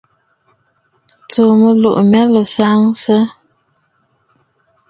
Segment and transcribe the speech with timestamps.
[1.29, 3.17] Tsùù mɨlùʼù mya lǒ saansə!